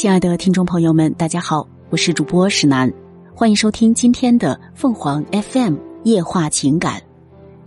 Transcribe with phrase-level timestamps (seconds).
[0.00, 2.90] 亲爱的听众朋友们，大家好，我是主播石楠，
[3.34, 7.02] 欢迎收听今天的凤凰 FM 夜话情感。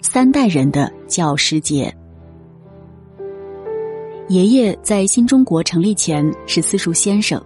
[0.01, 1.95] 三代人的教师节，
[4.29, 7.39] 爷爷在新中国成立前是私塾先生，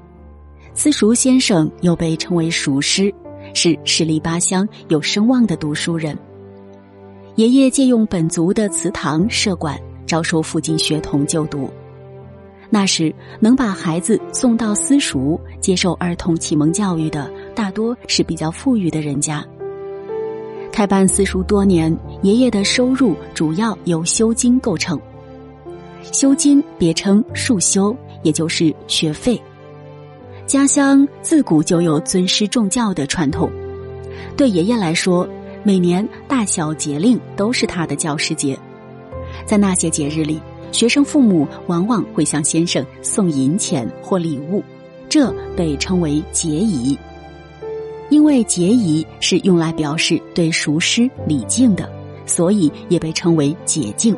[0.73, 3.13] 私塾先生又被称为塾师，
[3.53, 6.17] 是十里八乡有声望的读书人。
[7.35, 11.69] 爷爷借用本族的祠堂设馆，招收附近学童就读。
[12.69, 19.45] 那时能把孩子送到私塾接受儿童启蒙教育的，大多是比较富裕的人家。
[20.71, 24.99] 开办私塾多年，爷爷的收入主要由修金构成。
[26.11, 29.41] 修金别称束修，也就是学费。
[30.45, 33.49] 家乡自古就有尊师重教的传统，
[34.35, 35.27] 对爷爷来说，
[35.63, 38.57] 每年大小节令都是他的教师节。
[39.45, 40.39] 在那些节日里。
[40.71, 44.63] 学生父母往往会向先生送银钱或礼物，
[45.09, 46.97] 这被称为节仪。
[48.09, 51.89] 因为节仪是用来表示对熟师礼敬的，
[52.25, 54.15] 所以也被称为节敬。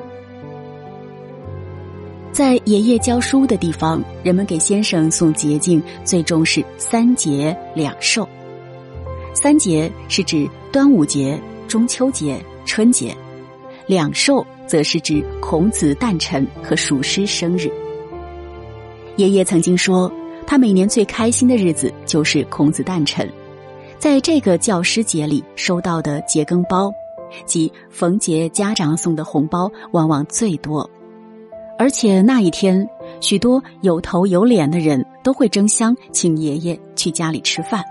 [2.32, 8.28] 在爷爷教书的地方，人们给先生送节敬，最重视三节两寿。
[9.34, 13.16] 三节是指端午节、中秋节、春节，
[13.90, 14.46] 两寿。
[14.70, 17.72] 则是指孔子诞辰和属师生日。
[19.16, 20.12] 爷爷曾经说，
[20.46, 23.28] 他每年最开心的日子就是孔子诞辰，
[23.98, 26.94] 在这个教师节里收到的节羹包，
[27.48, 30.88] 即逢节家长送的红包，往往最多。
[31.80, 32.88] 而且那一天，
[33.22, 37.84] 许多有头有脸的人都会争相请爷爷去家里吃饭。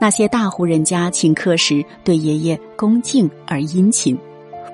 [0.00, 4.16] 那些大户人家请客时，对爷爷恭敬而殷勤。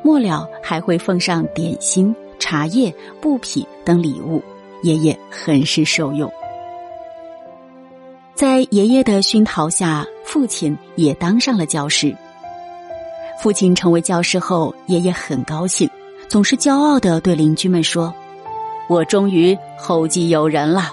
[0.03, 4.43] 末了还会奉上点心、茶叶、布匹等礼物，
[4.83, 6.31] 爷爷很是受用。
[8.35, 12.15] 在爷爷的熏陶下，父亲也当上了教师。
[13.41, 15.89] 父亲成为教师后，爷爷很高兴，
[16.29, 18.15] 总是骄傲的对邻居们说
[18.89, 20.93] ：“我终于后继有人了。”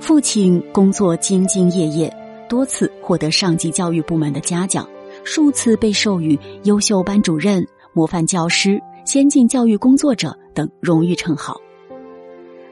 [0.00, 2.14] 父亲工作兢兢业业，
[2.48, 4.86] 多次获得上级教育部门的嘉奖。
[5.32, 11.56] 数次被授予优秀班主任、模范教师、先进教育工作者等荣誉称号。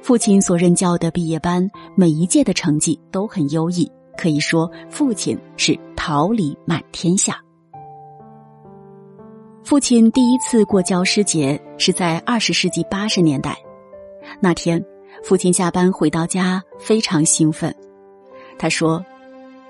[0.02, 7.41] 父亲所任教的毕业班，每一届的成绩都很优异，可以说父亲是桃李满天下。
[9.62, 13.56] 父亲第一次过教师节是在二十世纪八十年代，
[14.40, 14.84] 那天
[15.22, 17.72] 父亲下班回到家，非常兴奋。
[18.58, 19.00] 他说。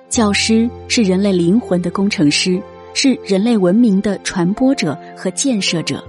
[0.09, 2.59] 教师是人类灵魂的工程师，
[3.01, 6.03] 是人类文明的传播者和建设者。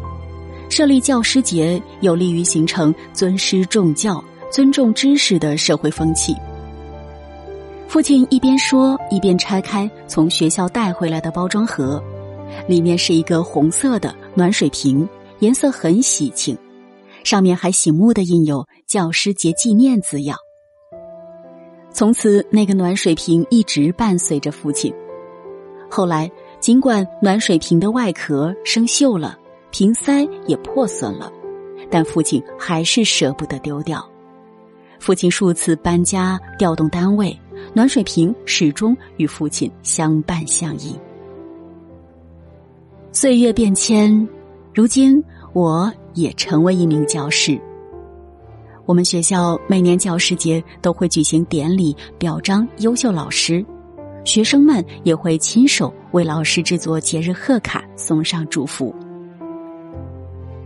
[0.72, 6.36] 设立教师节，有利于形成尊师重教、尊重知识的社会风气。
[7.88, 12.04] 父亲一边说，一边拆开从学校带回来的包装盒，
[12.68, 15.08] 里面是一个红色的暖水瓶，
[15.42, 16.58] 颜色很喜庆，
[17.24, 20.36] 上面还醒目的印有“教师节纪念”字样。
[21.94, 24.92] 从此，那个暖水瓶一直伴随着父亲。
[25.92, 29.38] 后来，尽管暖水瓶的外壳生锈了，
[29.72, 31.32] 瓶塞也破损了，
[31.90, 34.06] 但父亲还是舍不得丢掉。
[35.00, 37.38] 父亲数次搬家、调动单位，
[37.74, 40.94] 暖水瓶始终与父亲相伴相依。
[43.14, 44.28] 岁月变迁，
[44.74, 47.60] 如今我也成为一名教师。
[48.86, 53.66] 我们学校每年教师节都会举行典礼，表彰优秀老师，
[54.26, 58.94] 学生们也会亲手为老师制作节日贺卡，送上祝福。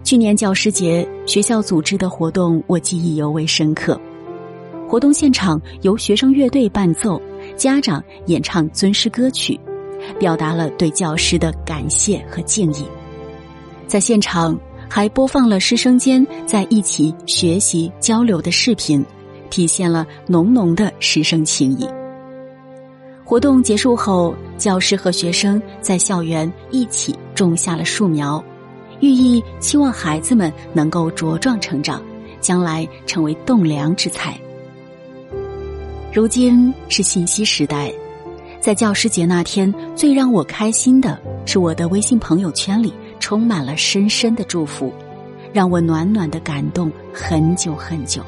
[0.03, 3.99] 去年教师节学校组织的活动，我记忆尤为深刻。
[4.87, 7.21] 活动现场由学生乐队伴奏，
[7.55, 9.59] 家长演唱尊师歌曲，
[10.19, 12.85] 表达了对教师的感谢和敬意。
[13.87, 14.57] 在现场。
[14.89, 19.03] 还播放了师生间在一起学习交流的视频，
[19.49, 21.87] 体现了浓浓的师生情谊。
[23.23, 28.41] 活动结束后，教师和学生在校园一起种下了树苗，
[29.01, 32.01] 寓意期望孩子们能够茁壮成长，
[32.39, 34.39] 将来成为栋梁之才。
[36.13, 37.91] 如今是信息时代，
[38.61, 42.93] 在教师节那天，最让我开心的是我的微信朋友圈里。
[43.19, 44.93] 充满了深深的祝福，
[45.53, 48.21] 让我暖暖的感动很久很久。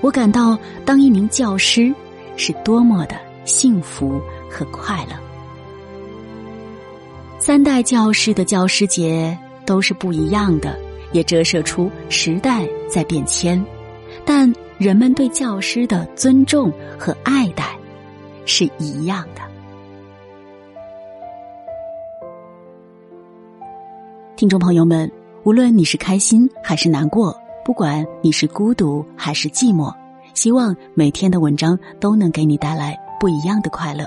[0.00, 1.92] 我感到当一名教师
[2.36, 5.31] 是多么的幸福和快乐。
[7.44, 9.36] 三代教师的教师节
[9.66, 10.78] 都是不一样的，
[11.10, 13.60] 也折射出时代在变迁，
[14.24, 17.76] 但人们对教师的尊重和爱戴
[18.46, 19.42] 是一样的。
[24.36, 25.10] 听众朋友们，
[25.42, 29.92] 无论你是开心还是难过，不管你是孤独还是寂寞，
[30.32, 34.06] 希望每天的文章都能给你带来不一样的快乐。